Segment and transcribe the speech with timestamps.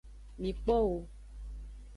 [0.39, 0.95] Mi kpo wo.